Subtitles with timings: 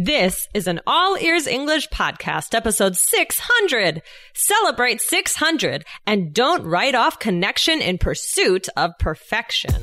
[0.00, 4.00] This is an All Ears English podcast, episode 600.
[4.32, 9.74] Celebrate 600 and don't write off connection in pursuit of perfection.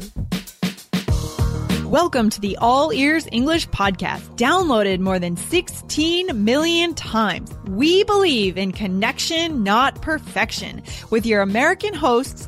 [1.83, 7.53] Welcome to the All Ears English podcast, downloaded more than 16 million times.
[7.67, 12.47] We believe in connection, not perfection, with your American hosts,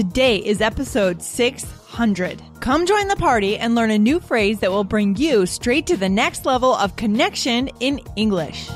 [0.00, 2.40] Today is episode 600.
[2.60, 5.96] Come join the party and learn a new phrase that will bring you straight to
[5.98, 8.70] the next level of connection in English.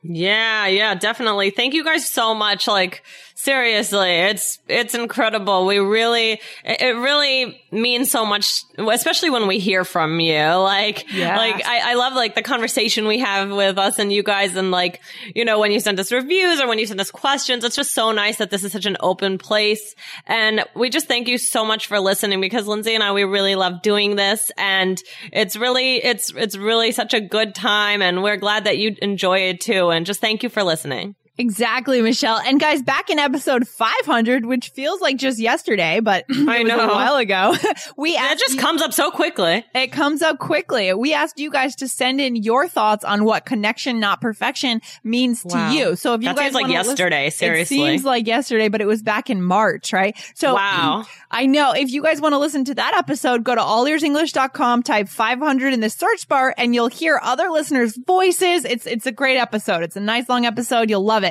[0.07, 1.49] Yeah, yeah, definitely.
[1.49, 2.67] Thank you guys so much.
[2.67, 5.65] Like, seriously, it's, it's incredible.
[5.65, 10.37] We really, it really means so much, especially when we hear from you.
[10.37, 11.37] Like, Yes.
[11.37, 14.71] like, I, I love like the conversation we have with us and you guys and
[14.71, 15.01] like,
[15.33, 17.93] you know, when you send us reviews or when you send us questions, it's just
[17.93, 19.95] so nice that this is such an open place.
[20.27, 23.55] And we just thank you so much for listening because Lindsay and I, we really
[23.55, 25.01] love doing this and
[25.31, 29.39] it's really, it's, it's really such a good time and we're glad that you enjoy
[29.49, 29.89] it too.
[29.95, 31.15] And just thank you for listening.
[31.37, 32.37] Exactly, Michelle.
[32.37, 36.79] And guys, back in episode 500, which feels like just yesterday, but I know.
[36.79, 37.53] a while ago,
[37.97, 39.65] we That asked just you- comes up so quickly.
[39.75, 40.93] It comes up quickly.
[40.93, 45.43] We asked you guys to send in your thoughts on what connection, not perfection, means
[45.43, 45.71] Wow.
[45.71, 45.95] to you.
[45.97, 47.77] So if you That guys like listen- yesterday, seriously.
[47.77, 50.15] it seems like yesterday, but it was back in March, right?
[50.35, 51.05] So Wow.
[51.31, 55.09] I know if you guys want to listen to that episode, go to allearsenglish.com, type
[55.09, 58.63] 500 in the search bar, and you'll hear other listeners' voices.
[58.63, 59.83] It's it's a great episode.
[59.83, 60.89] It's a nice long episode.
[60.89, 61.24] You'll love it.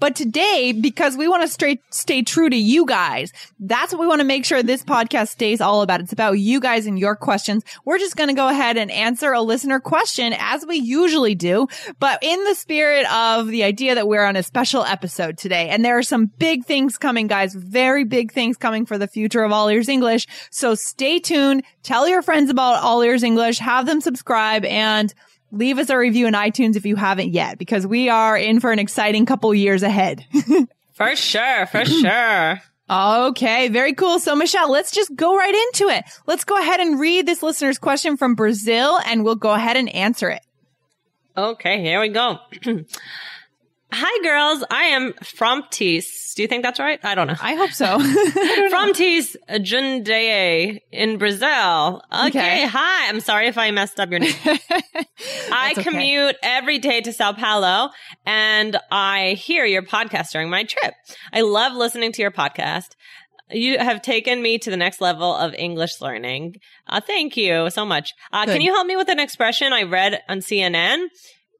[0.00, 4.06] But today, because we want to stay stay true to you guys, that's what we
[4.06, 6.00] want to make sure this podcast stays all about.
[6.00, 7.64] It's about you guys and your questions.
[7.84, 11.68] We're just going to go ahead and answer a listener question as we usually do,
[11.98, 15.84] but in the spirit of the idea that we're on a special episode today, and
[15.84, 17.54] there are some big things coming, guys.
[17.54, 20.26] Very big things coming for the future of All Ears English.
[20.50, 21.62] So stay tuned.
[21.82, 23.58] Tell your friends about All Ears English.
[23.58, 25.14] Have them subscribe and
[25.50, 28.72] leave us a review in iTunes if you haven't yet, because we are in for
[28.72, 30.24] an exciting couple years ahead.
[30.94, 32.60] For sure, for sure.
[32.90, 34.18] Okay, very cool.
[34.18, 36.04] So Michelle, let's just go right into it.
[36.26, 39.88] Let's go ahead and read this listener's question from Brazil and we'll go ahead and
[39.90, 40.42] answer it.
[41.36, 42.38] Okay, here we go.
[43.90, 44.62] Hi, girls.
[44.70, 46.34] I am Fromties.
[46.34, 47.00] Do you think that's right?
[47.02, 47.36] I don't know.
[47.40, 47.98] I hope so.
[48.70, 52.02] Fromties Jundae in Brazil.
[52.12, 52.66] Okay, Okay.
[52.66, 53.08] hi.
[53.08, 54.34] I'm sorry if I messed up your name.
[55.50, 55.82] I okay.
[55.82, 57.90] commute every day to Sao Paulo
[58.26, 60.92] and I hear your podcast during my trip.
[61.32, 62.88] I love listening to your podcast.
[63.50, 66.56] You have taken me to the next level of English learning.
[66.86, 68.12] Uh, thank you so much.
[68.34, 71.06] Uh, can you help me with an expression I read on CNN?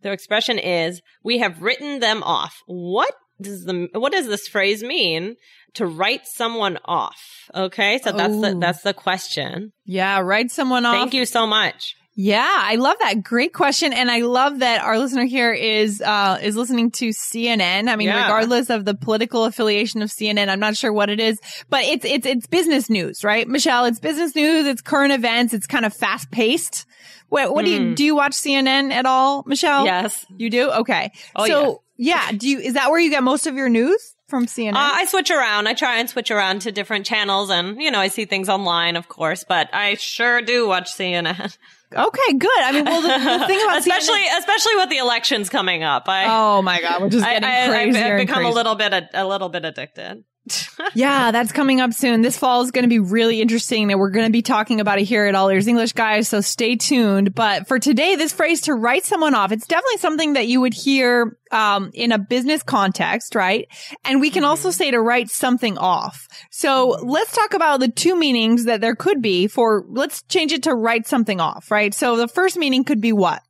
[0.03, 2.62] The expression is, we have written them off.
[2.67, 5.37] What does the what does this phrase mean?
[5.75, 7.21] To write someone off.
[7.55, 9.73] Okay, so that's the that's the question.
[9.85, 10.95] Yeah, write someone off.
[10.95, 11.95] Thank you so much.
[12.20, 13.23] Yeah, I love that.
[13.23, 13.93] Great question.
[13.93, 17.88] And I love that our listener here is, uh, is listening to CNN.
[17.88, 18.23] I mean, Yeah.
[18.23, 21.38] regardless of the political affiliation of CNN, I'm not sure what it is,
[21.70, 23.47] but it's, it's, it's business news, right?
[23.47, 24.67] Michelle, it's business news.
[24.67, 25.55] It's current events.
[25.55, 26.87] It's kind of fast paced.
[27.29, 27.94] What, what do you, Mm.
[27.94, 29.85] do you watch CNN at all, Michelle?
[29.85, 30.26] Yes.
[30.37, 30.73] You do?
[30.73, 31.12] Okay.
[31.37, 32.32] Oh, so yeah.
[32.32, 34.75] do you, is that where you get most of your news from CNN?
[34.75, 35.69] Uh, I switch around.
[35.69, 38.97] I try and switch around to different channels, and you know, I see things online,
[38.97, 41.56] of course, but I sure do watch CNN.
[41.93, 42.61] okay, good.
[42.62, 46.08] I mean, well, the, the thing about especially, CNN, especially with the elections coming up.
[46.08, 48.50] I, oh my God, we're just I, getting I, I've, crazier I've and become a
[48.50, 50.25] little bit, a, a little bit addicted.
[50.95, 52.23] Yeah, that's coming up soon.
[52.23, 54.99] This fall is going to be really interesting and we're going to be talking about
[54.99, 56.29] it here at All Ears English guys.
[56.29, 57.35] So stay tuned.
[57.35, 60.73] But for today, this phrase to write someone off, it's definitely something that you would
[60.73, 63.69] hear, um, in a business context, right?
[64.05, 66.27] And we can also say to write something off.
[66.50, 70.62] So let's talk about the two meanings that there could be for, let's change it
[70.65, 71.93] to write something off, right?
[71.93, 73.43] So the first meaning could be what?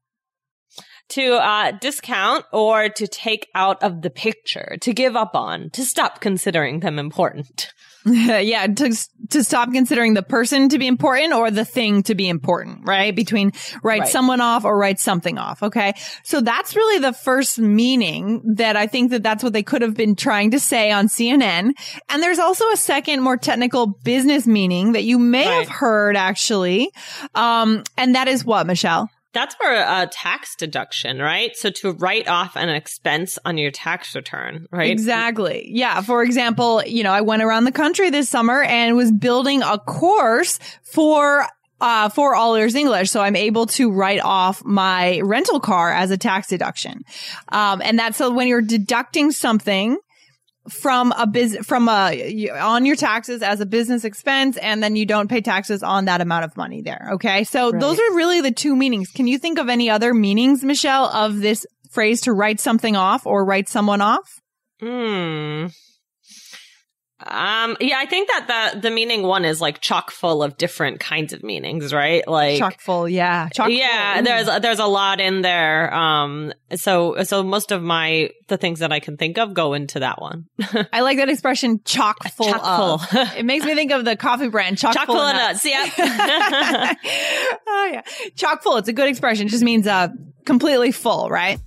[1.10, 5.84] To uh, discount or to take out of the picture, to give up on, to
[5.84, 7.72] stop considering them important.
[8.06, 8.96] yeah, to
[9.30, 13.14] to stop considering the person to be important or the thing to be important, right?
[13.14, 13.50] Between
[13.82, 14.08] write Right.
[14.08, 15.62] someone off or write something off.
[15.62, 19.82] Okay, so that's really the first meaning that I think that that's what they could
[19.82, 21.72] have been trying to say on CNN.
[22.08, 25.66] And there's also a second, more technical business meaning that you may Right.
[25.66, 26.90] have heard actually,
[27.34, 29.10] um, and that is what Michelle.
[29.38, 31.56] That's for a tax deduction, right?
[31.56, 34.90] So to write off an expense on your tax return, right?
[34.90, 35.68] Exactly.
[35.70, 36.00] Yeah.
[36.00, 39.78] For example, you know, I went around the country this summer and was building a
[39.78, 41.46] course for
[41.80, 43.10] uh, for all ears English.
[43.10, 47.04] So I'm able to write off my rental car as a tax deduction.
[47.50, 49.98] Um, and that's so when you're deducting something
[50.68, 55.06] from a biz, from a, on your taxes as a business expense, and then you
[55.06, 57.10] don't pay taxes on that amount of money there.
[57.14, 57.44] Okay.
[57.44, 57.80] So Right.
[57.80, 59.10] those are really the two meanings.
[59.10, 63.26] Can you think of any other meanings, Michelle, of this phrase to write something off
[63.26, 64.40] or write someone off?
[64.80, 65.66] Hmm.
[67.26, 71.00] Um, yeah, I think that the, the meaning one is like chock full of different
[71.00, 72.26] kinds of meanings, right?
[72.28, 73.48] Like, Chock full, yeah.
[73.48, 74.24] Chock yeah, full.
[74.24, 75.92] there's there's a lot in there.
[75.92, 79.98] Um, so so most of my the things that I can think of go into
[80.00, 80.46] that one.
[80.92, 83.20] I like that expression, chock full Chock full.
[83.36, 85.64] it makes me think of the coffee brand, chock, Chock full, full of nuts.
[85.64, 85.98] nuts.
[85.98, 86.96] Yep.
[87.68, 88.02] oh yeah,
[88.36, 88.76] chock full.
[88.76, 89.48] It's a good expression.
[89.48, 90.08] It just means uh
[90.44, 91.58] completely full, right?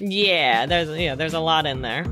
[0.00, 2.04] yeah, there's yeah, there's a lot in there.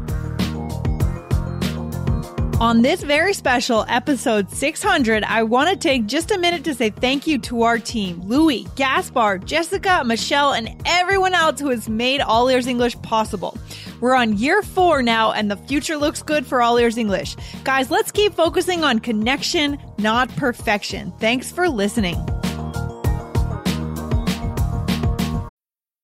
[2.58, 6.88] On this very special episode 600, I want to take just a minute to say
[6.88, 12.22] thank you to our team, Louis, Gaspar, Jessica, Michelle, and everyone else who has made
[12.22, 13.58] All Ears English possible.
[14.00, 17.36] We're on year four now, and the future looks good for All Ears English.
[17.62, 21.12] Guys, let's keep focusing on connection, not perfection.
[21.20, 22.16] Thanks for listening.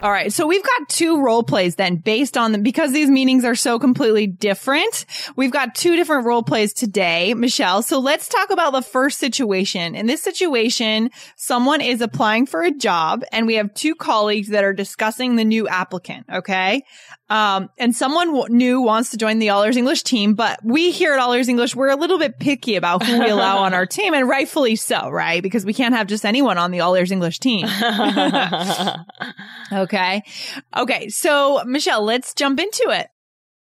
[0.00, 0.32] All right.
[0.32, 3.80] So we've got two role plays then based on them because these meanings are so
[3.80, 5.04] completely different.
[5.34, 7.82] We've got two different role plays today, Michelle.
[7.82, 9.96] So let's talk about the first situation.
[9.96, 14.62] In this situation, someone is applying for a job and we have two colleagues that
[14.62, 16.26] are discussing the new applicant.
[16.32, 16.84] Okay.
[17.30, 20.90] Um, and someone w- new wants to join the All Ears English team, but we
[20.90, 23.74] here at All Ears English, we're a little bit picky about who we allow on
[23.74, 25.42] our team and rightfully so, right?
[25.42, 27.66] Because we can't have just anyone on the All Ears English team.
[29.70, 30.22] Okay.
[30.76, 31.08] Okay.
[31.08, 33.08] So, Michelle, let's jump into it.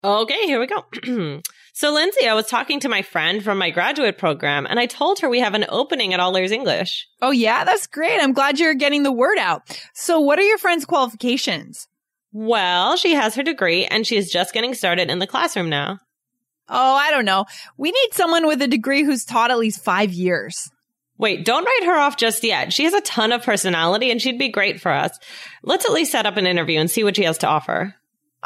[0.03, 0.83] Okay, here we go.
[1.73, 5.19] so, Lindsay, I was talking to my friend from my graduate program, and I told
[5.19, 7.07] her we have an opening at All Ears English.
[7.21, 7.63] Oh, yeah.
[7.63, 8.19] That's great.
[8.19, 9.61] I'm glad you're getting the word out.
[9.93, 11.87] So, what are your friend's qualifications?
[12.33, 15.99] Well, she has her degree, and she is just getting started in the classroom now.
[16.67, 17.45] Oh, I don't know.
[17.77, 20.71] We need someone with a degree who's taught at least five years.
[21.17, 22.73] Wait, don't write her off just yet.
[22.73, 25.17] She has a ton of personality, and she'd be great for us.
[25.61, 27.95] Let's at least set up an interview and see what she has to offer.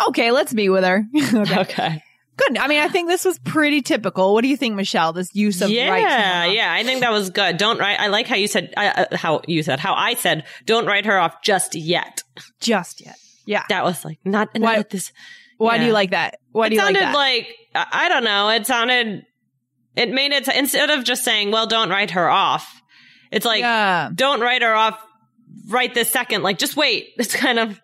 [0.10, 0.32] Okay.
[0.32, 1.06] Let's meet with her.
[1.34, 1.60] okay.
[1.62, 2.04] Okay.
[2.36, 2.58] Good.
[2.58, 4.34] I mean, I think this was pretty typical.
[4.34, 5.12] What do you think, Michelle?
[5.12, 6.72] This use of yeah, right yeah.
[6.72, 7.58] I think that was good.
[7.58, 8.00] Don't write.
[8.00, 10.44] I like how you said uh, uh, how you said how I said.
[10.68, 12.22] Don't write her off just yet.
[12.60, 13.18] Just yet.
[13.48, 13.64] Yeah.
[13.70, 15.12] That was like not, Why- this.
[15.58, 16.38] Why do you like that?
[16.52, 16.98] Why it do you like it?
[16.98, 17.18] It sounded that?
[17.18, 18.50] like I, don't know.
[18.50, 19.26] It sounded,
[19.96, 22.80] it made it, instead of just saying, well, don't write her off,
[23.32, 24.10] it's like, yeah.
[24.14, 25.04] don't write her off
[25.70, 26.44] right this second.
[26.44, 27.10] Like, just wait.
[27.18, 27.82] It's kind of,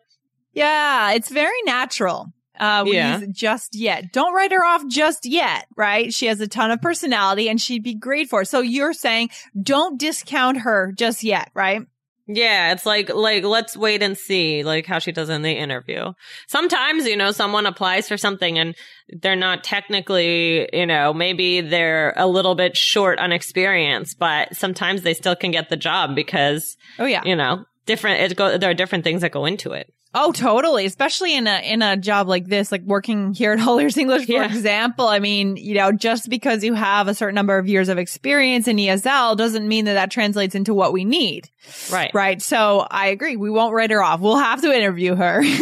[0.54, 2.32] Yeah, it's very natural.
[2.60, 3.18] Uh, we Yeah.
[3.20, 4.14] use just yet.
[4.14, 6.14] Don't write her off just yet, right?
[6.14, 8.48] She has a ton of personality and she'd be great for it.
[8.48, 9.30] So you're saying
[9.60, 11.82] don't discount her just yet, right?
[12.28, 16.14] Yeah, it's like, like, let's wait and see, like how she does in the interview.
[16.48, 18.76] Sometimes, you know, someone applies for something and
[19.10, 25.02] they're not technically, you know, maybe they're a little bit short on experience, but sometimes
[25.02, 27.22] they still can get the job because, Oh yeah.
[27.26, 29.94] you know, different, it go, there are different things that go into it.
[30.16, 30.86] Oh, totally.
[30.86, 34.26] Especially in a in a job like this, like working here at All Ears English,
[34.28, 34.46] for Yeah.
[34.46, 35.08] example.
[35.08, 38.68] I mean, you know, just because you have a certain number of years of experience
[38.68, 41.50] in ESL doesn't mean that that translates into what we need,
[41.92, 42.12] Right.
[42.14, 42.42] right?
[42.42, 43.36] So I agree.
[43.38, 44.20] We won't write her off.
[44.20, 45.44] We'll have to interview her.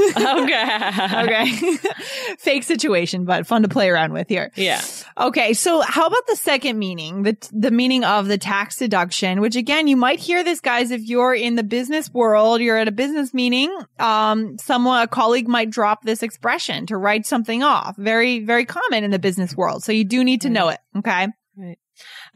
[0.42, 0.90] Okay.
[1.24, 1.78] okay.
[2.40, 4.52] Fake situation, but fun to play around with here.
[4.56, 4.82] Yeah.
[5.18, 9.56] Okay, so how about the second meaning, the the meaning of the tax deduction, which
[9.56, 12.92] again, you might hear this guys if you're in the business world, you're at a
[12.92, 17.96] business meeting, um someone a colleague might drop this expression to write something off.
[17.98, 19.84] Very very common in the business world.
[19.84, 21.28] So you do need to know it, okay?
[21.58, 21.78] Right.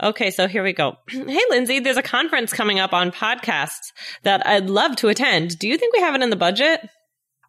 [0.01, 0.97] Okay, so here we go.
[1.09, 3.91] Hey, Lindsay, there's a conference coming up on podcasts
[4.23, 5.57] that I'd love to attend.
[5.57, 6.87] Do you think we have it in the budget?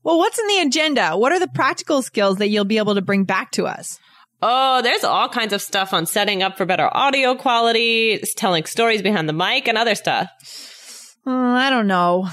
[0.02, 1.16] Well, what's in the agenda?
[1.16, 3.98] What are the practical skills that you'll be able to bring back to us?
[4.42, 9.02] Oh, there's all kinds of stuff on setting up for better audio quality, telling stories
[9.02, 10.28] behind the mic, and other stuff.
[11.26, 12.28] Uh, I don't know.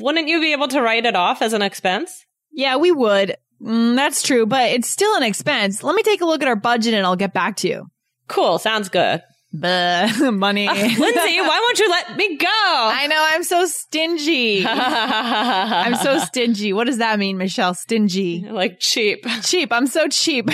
[0.00, 2.24] Wouldn't you be able to write it off as an expense?
[2.50, 3.36] Yeah, we would.
[3.62, 5.82] Mm, that's true, but it's still an expense.
[5.82, 7.86] Let me take a look at our budget and I'll get back to you.
[8.26, 9.22] Cool, sounds good.
[9.52, 10.68] Buh, money.
[10.68, 12.46] Lindsay, why won't you let me go?
[12.50, 14.64] I know I'm so stingy.
[14.66, 16.74] I'm so stingy.
[16.74, 17.72] What does that mean, Michelle?
[17.72, 18.46] Stingy.
[18.48, 19.24] like cheap.
[19.42, 19.72] Cheap.
[19.72, 20.48] I'm so cheap.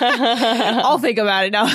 [0.00, 1.66] I'll think about it now.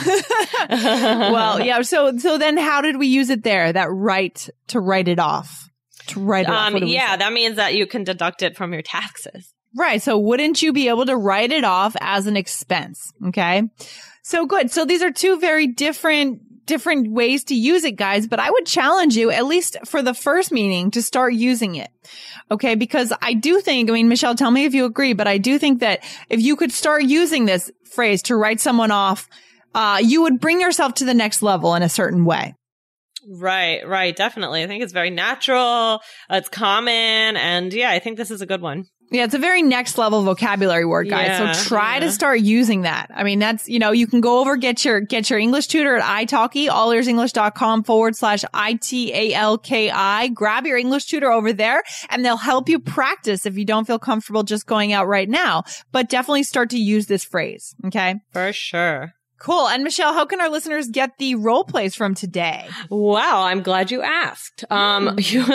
[1.32, 1.84] well, yeah.
[1.84, 3.72] So, so then how did we use it there?
[3.72, 5.70] That right to write it off.
[6.08, 6.74] To write it off.
[6.74, 9.54] Um, we yeah, that means that you can deduct it from your taxes.
[9.76, 10.02] Right.
[10.02, 13.12] So wouldn't you be able to write it off as an expense?
[13.28, 13.64] Okay.
[14.24, 14.72] So good.
[14.72, 18.66] So these are two very different different ways to use it, guys, but I would
[18.66, 21.90] challenge you, at least for the first meeting, to start using it.
[22.52, 22.76] Okay.
[22.76, 25.60] Because I do think, I mean, Michelle, tell me if you agree, but I do
[25.60, 29.30] think that if you could start using this phrase to write someone off,
[29.76, 32.56] uh, you would bring yourself to the next level in a certain way.
[33.28, 34.64] Right, right, definitely.
[34.64, 36.02] I think it's very natural.
[36.30, 38.86] It's common, and yeah, I think this is a good one.
[39.14, 41.28] Yeah, it's a very next level vocabulary word, guys.
[41.28, 43.12] Yeah, so try to start using that.
[43.14, 45.98] I mean, that's, you know, you can go over, get your, get your English tutor
[45.98, 50.28] at italki, allearsenglish.com forward slash I-T-A-L-K-I.
[50.30, 54.00] Grab your English tutor over there and they'll help you practice if you don't feel
[54.00, 57.76] comfortable just going out right now, but definitely start to use this phrase.
[57.86, 58.16] Okay.
[58.32, 59.14] For sure.
[59.44, 59.68] Cool.
[59.68, 62.66] And Michelle, how can our listeners get the role plays from today?
[62.90, 64.64] Wow, I'm glad you asked.
[64.72, 65.46] Um, you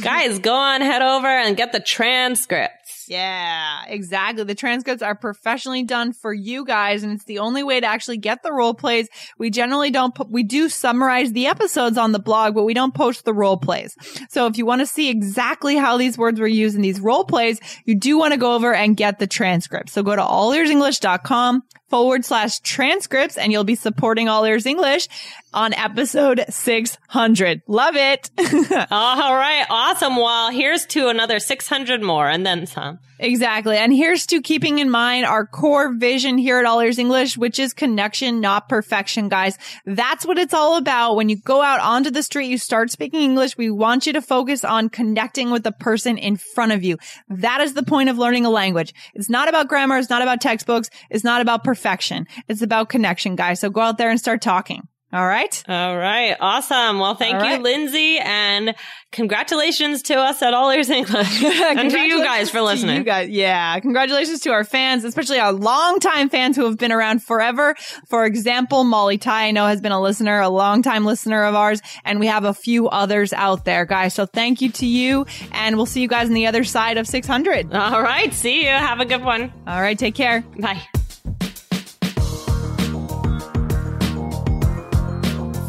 [0.00, 2.81] guys, go on, head over and get the transcripts.
[3.12, 4.44] Yeah, exactly.
[4.44, 8.16] The transcripts are professionally done for you guys, and it's the only way to actually
[8.16, 9.06] get the role plays.
[9.36, 12.94] We generally don't, pu- we do summarize the episodes on the blog, but we don't
[12.94, 13.94] post the role plays.
[14.30, 17.24] So if you want to see exactly how these words were used in these role
[17.24, 19.90] plays, you do want to go over and get the transcript.
[19.90, 25.08] So go to allearsenglish.com forward slash transcripts and you'll be supporting All Ears English
[25.52, 27.60] on episode 600.
[27.66, 28.30] Love it.
[28.90, 30.16] All right, awesome.
[30.16, 32.98] Well, here's to another 600 more and then some.
[33.22, 33.76] Exactly.
[33.76, 37.60] And here's to keeping in mind our core vision here at All Ears English, which
[37.60, 39.56] is connection, not perfection, guys.
[39.86, 41.14] That's what it's all about.
[41.14, 43.56] When you go out onto the street, you start speaking English.
[43.56, 46.98] We want you to focus on connecting with the person in front of you.
[47.28, 48.92] That is the point of learning a language.
[49.14, 49.98] It's not about grammar.
[49.98, 50.90] It's not about textbooks.
[51.08, 52.26] It's not about perfection.
[52.48, 53.60] It's about connection, guys.
[53.60, 54.88] So go out there and start talking.
[55.12, 55.62] All right.
[55.68, 56.98] All right, awesome.
[56.98, 57.60] Well, thank All you, right.
[57.62, 58.74] Lindsay, and
[59.10, 62.96] congratulations to us at All Ears English and to you guys for listening.
[62.96, 63.78] You guys, yeah.
[63.80, 67.74] Congratulations to our fans, especially our longtime fans who have been around forever.
[68.08, 71.82] For example, Molly Ty, I know has been a listener, a longtime listener of ours,
[72.06, 74.14] and we have a few others out there, guys.
[74.14, 77.06] So thank you to you, and we'll see you guys on the other side of
[77.06, 77.74] 600.
[77.74, 78.70] All right, see you.
[78.70, 79.52] Have a good one.
[79.66, 80.40] All right, take care.
[80.58, 80.80] Bye.